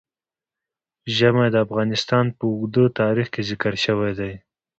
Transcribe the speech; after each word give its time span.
ژمی 1.15 1.47
د 1.51 1.55
افغانستان 1.65 2.25
په 2.37 2.43
اوږده 2.53 2.85
تاریخ 3.01 3.27
کې 3.33 3.41
ذکر 3.49 3.73
شوی 3.85 4.11
دی. 4.19 4.33